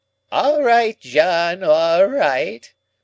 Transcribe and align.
"All 0.31 0.63
right, 0.63 0.99
John, 0.99 1.63
all 1.63 2.05
right!" 2.05 2.67